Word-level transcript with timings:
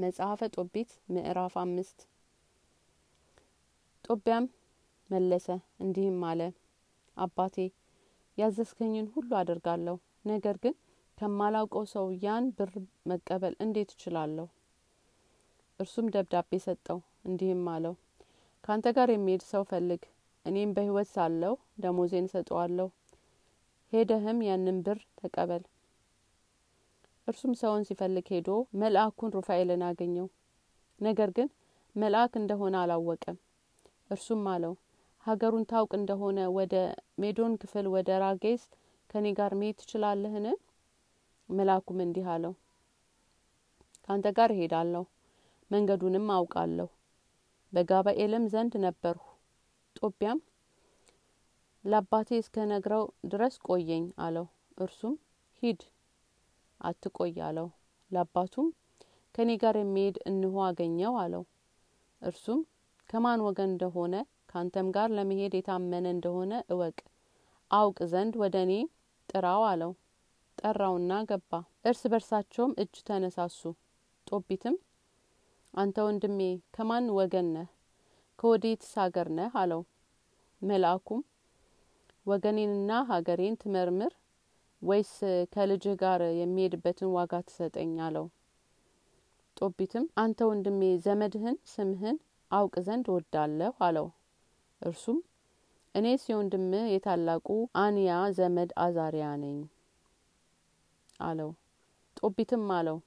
መጽሐፈ 0.00 0.40
ጦቢት 0.54 0.90
ምዕራፍ 1.08 1.54
አምስት። 1.62 1.98
ጦቢያም 4.04 4.44
መለሰ 5.10 5.46
እንዲህም 5.84 6.20
አለ 6.28 6.40
አባቴ 7.16 7.56
ያዘዝከኝን 8.38 9.08
ሁሉ 9.14 9.30
አደርጋለሁ 9.40 9.96
ነገር 10.24 10.56
ግን 10.62 10.74
ከማላውቀው 11.18 11.84
ሰው 11.92 12.06
ያን 12.22 12.46
ብር 12.58 12.72
መቀበል 13.06 13.54
እንዴት 13.64 13.90
እችላለሁ? 13.90 14.46
እርሱም 15.80 16.06
ደብዳቤ 16.14 16.60
ሰጠው 16.66 16.98
እንዲህም 17.24 17.66
አለው 17.68 17.94
ካንተ 18.64 18.86
ጋር 18.96 19.10
የሚሄድ 19.12 19.44
ሰው 19.50 19.64
ፈልግ 19.70 20.02
እኔም 20.44 20.72
በህይወት 20.76 21.10
ሳለሁ 21.14 21.52
ደሞዜን 21.80 22.28
እሰጠዋለሁ 22.28 22.88
ሄደህም 23.92 24.40
ያንን 24.48 24.78
ብር 24.86 24.98
ተቀበል 25.20 25.62
እርሱም 27.30 27.52
ሰውን 27.60 27.82
ሲፈልግ 27.88 28.28
ሄዶ 28.32 28.48
መልአኩን 28.80 29.34
ሩፋኤልን 29.36 29.82
አገኘው። 29.88 30.26
ነገር 31.00 31.30
ግን 31.36 31.48
መልአክ 31.96 32.32
እንደሆነ 32.40 32.74
አላወቀም። 32.80 33.36
እርሱም 34.10 34.42
አለው 34.52 34.74
ሀገሩን 35.26 35.64
ታውቅ 35.70 35.92
እንደሆነ 35.98 36.38
ወደ 36.56 36.74
ሜዶን 37.20 37.54
ክፍል 37.62 37.86
ወደ 37.94 38.10
ራጌስ 38.22 38.62
ከኔ 39.10 39.26
ጋር 39.38 39.52
መሄድ 39.60 39.76
ትችላለህን? 39.80 40.46
መልአኩም 41.48 41.98
እንዲህ 42.04 42.26
አለው 42.34 42.52
ካንተ 44.04 44.26
ጋር 44.36 44.50
እሄዳለሁ 44.54 45.02
መንገዱንም 45.70 46.26
አውቃለሁ 46.36 46.88
በጋባኤልም 47.72 48.44
ዘንድ 48.52 48.74
ነበርሁ። 48.84 49.24
ጦቢያም 49.96 50.38
ለአባቴ 51.84 52.38
እስከ 52.40 52.64
ነግረው 52.70 53.04
ድረስ 53.26 53.54
ቆየኝ 53.66 54.04
አለው። 54.24 54.46
እርሱም 54.78 55.14
ሂድ 55.62 55.80
አትቆይ 56.80 57.34
አለው። 57.46 57.68
ለአባቱም 58.10 58.68
ከኔ 59.34 59.50
ጋር 59.62 59.76
የሚሄድ 59.78 60.16
እንሆ 60.30 60.54
አገኘው 60.66 61.14
አለው። 61.22 61.44
እርሱም 62.22 62.60
ከማን 63.10 63.40
ወገን 63.46 63.70
እንደሆነ 63.70 64.14
ካንተም 64.50 64.88
ጋር 64.96 65.08
ለመሄድ 65.16 65.52
የታመነ 65.56 66.06
እንደሆነ 66.14 66.52
እወቅ 66.72 66.96
አውቅ 67.70 67.98
ዘንድ 68.12 68.34
ወደ 68.42 68.56
እኔ 68.66 68.72
ጥራው 69.28 69.62
አለው። 69.68 69.92
ጠራውና 70.58 71.12
ገባ። 71.28 71.52
እርስ 71.84 72.02
በርሳቸውም 72.12 72.72
እጅ 72.82 72.96
ተነሳሱ። 73.08 73.60
ጦቢትም 74.26 74.76
አንተ 75.74 75.96
ወንድሜ 76.06 76.40
ከማን 76.74 77.06
ወገን 77.16 77.48
ነህ? 77.54 77.68
ከወዴትስ 78.38 78.92
ሀገር 79.00 79.28
ነህ? 79.38 79.50
አለው። 79.60 79.82
መልአኩም 80.62 81.20
ወገኔንና 82.26 82.90
ሀገሬን 83.10 83.54
ትመርምር 83.60 84.12
ወይስ 84.82 85.12
ከልጅህ 85.52 85.94
ጋር 86.00 86.20
የሚሄድበትን 86.36 87.08
ዋጋ 87.14 87.40
ትሰጠኝ 87.46 87.92
አለው። 88.04 88.26
ጦቢትም 89.56 90.04
አንተ 90.16 90.38
ወንድሜ 90.48 90.82
ዘመድህን 91.04 91.56
ስምህን 91.72 92.16
አውቅ 92.50 92.74
ዘንድ 92.86 93.06
ወዳለሁ 93.14 93.72
አለው። 93.86 94.06
እርሱም 94.82 95.18
እኔስ 95.94 96.22
የወንድምህ 96.28 96.84
የታላቁ 96.90 97.48
አንያ 97.82 98.10
ዘመድ 98.36 98.70
አዛሪያ 98.84 99.28
ነኝ 99.42 99.58
አለው። 101.20 101.50
ጦቢትም 102.16 102.64
አለው 102.78 102.98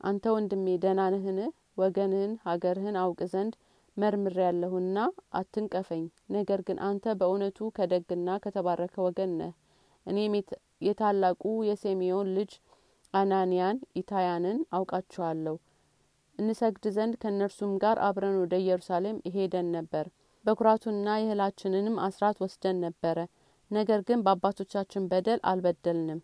አንተ 0.00 0.24
ወንድሜ 0.34 0.66
ደህና 0.82 1.00
ነህን? 1.14 1.38
ወገንህን 1.78 2.32
ሀገርህን 2.44 2.96
አውቅ 3.02 3.20
ዘንድ 3.32 3.54
መርምር 3.96 4.36
ያለሁና 4.44 4.96
አትንቀፈኝ። 5.32 6.04
ነገር 6.30 6.60
ግን 6.66 6.78
አንተ 6.88 7.14
በእውነቱ 7.20 7.68
ከደግና 7.76 8.38
ከተባረከ 8.44 8.94
ወገን 9.06 9.32
ነህ። 9.40 9.52
እኔም 10.06 10.34
የታላቁ 10.80 11.42
የሴሚዮን 11.68 12.28
ልጅ 12.36 12.52
አናንያን 13.14 13.76
ኢታያንን 13.96 14.58
አውቃቸዋለሁ 14.72 15.54
እንሰግድ 16.38 16.84
ዘንድ 16.96 17.14
ከእነርሱም 17.22 17.72
ጋር 17.82 17.96
አብረን 18.06 18.36
ወደ 18.42 18.54
ኢየሩሳሌም 18.62 19.16
ሄደን 19.34 19.68
ነበር። 19.76 20.06
በኩራቱና 20.44 21.08
የእህላችንንም 21.16 21.96
አስራት 22.06 22.36
ወስደን 22.44 22.76
ነበረ። 22.84 23.18
ነገር 23.70 24.00
ግን 24.08 24.20
በአባቶቻችን 24.26 25.08
በደል 25.10 25.40
አልበደልንም። 25.50 26.20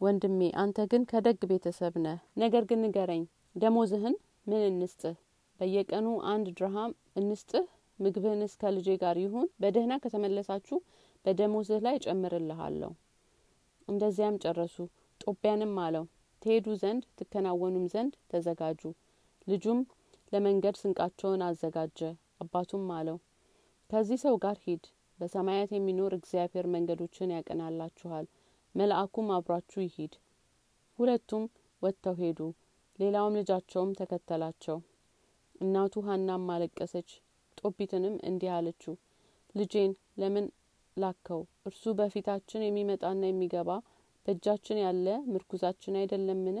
ወንድሜ 0.00 0.40
አንተ 0.62 0.78
ግን 0.90 1.02
ከደግ 1.10 1.40
ቤተሰብ 1.50 1.94
ነህ። 2.04 2.18
ነገር 2.42 2.64
ግን 2.70 2.82
ንገረኝ 2.84 3.22
ደሞዝህን 3.56 4.16
ምን 4.46 4.62
እንስጥህ? 4.70 5.16
በየቀኑ 5.60 6.06
አንድ 6.32 6.46
ድርሃም 6.58 6.92
እንስጥህ? 7.16 7.66
ምግብህንስ 7.98 8.54
ከልጄ 8.60 8.88
ጋር 9.02 9.18
ይሁን። 9.24 9.48
በደህና 9.62 9.94
ከተመለሳችሁ 10.04 10.78
በደሞዝህ 11.24 11.80
ላይ 11.86 11.96
እጨምርልሃለሁ 12.00 12.92
እንደዚያም 13.88 14.40
ጨረሱ። 14.44 14.76
ጦቢያንም 15.20 15.74
አለው 15.84 16.04
ትሄዱ 16.42 16.66
ዘንድ 16.80 17.04
ትከናወኑም 17.18 17.86
ዘንድ 17.92 18.14
ተዘጋጁ። 18.30 18.82
ልጁም 19.46 19.80
ለመንገድ 20.32 20.76
ስንቃቸውን 20.80 21.42
አዘጋጀ። 21.46 22.00
አባቱም 22.40 22.86
አለው 22.96 23.18
ከዚህ 23.90 24.18
ሰው 24.22 24.34
ጋር 24.44 24.56
ሂድ 24.64 24.84
በሰማያት 25.18 25.70
የሚኖር 25.74 26.12
እግዚአብሔር 26.16 26.66
መንገዶችን 26.74 27.34
ያቀናላችኋል። 27.34 28.26
መልአኩም 28.74 29.28
አብሯችሁ 29.34 29.80
ይሂድ። 29.84 30.14
ሁለቱም 30.98 31.44
ወጥተው 31.82 32.16
ሄዱ። 32.20 32.40
ሌላውም 32.98 33.36
ልጃቸውም 33.38 33.92
ተከተላቸው። 34.00 34.76
እናቱ 35.60 36.02
ሀናም 36.06 36.44
አለቀሰች። 36.54 37.10
ጦቢትንም 37.58 38.14
እንዲህ 38.28 38.50
አለችው 38.54 38.94
ልጄን 39.54 39.92
ለምን 40.18 40.46
ላከው። 40.96 41.40
እርሱ 41.68 41.92
በፊታችን 41.98 42.64
የሚመጣና 42.64 43.22
የሚገባ 43.26 43.70
በእጃችን 44.26 44.78
ያለ 44.82 45.06
ምርኩዛችን 45.30 45.98
አይደለምን? 46.00 46.58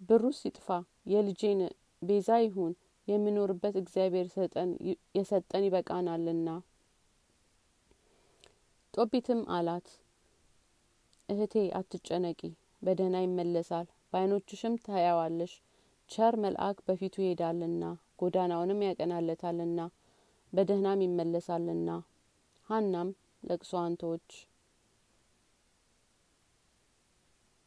ብሩስ 0.00 0.38
ይጥፋ 0.46 0.68
የልጄን 1.12 1.60
ቤዛ 2.02 2.30
ይሁን 2.44 2.72
የሚኖርበት 3.08 3.74
እግዚአብሔር 3.80 4.26
የሰጠን 5.16 5.64
ይበቃናልና። 5.66 6.48
ጦቢትም 8.94 9.40
አላት 9.56 9.86
እህቴ 11.28 11.54
አትጨነቂ 11.78 12.40
በደህና 12.82 13.16
ይመለሳል 13.24 13.86
በአይኖችሽም 14.10 14.74
ታያዋለሽ 14.86 15.52
ቸር 16.10 16.34
መልአክ 16.42 16.78
በፊቱ 16.86 17.14
ይሄዳልና 17.24 17.84
ጎዳናውንም 18.20 18.82
ያቀናለታልና 18.86 19.80
በደህናም 20.52 21.00
ይመለሳልና 21.06 21.88
ሀናም 22.70 23.08
ለቅሶዋን 23.42 23.94
ተወች 24.00 24.30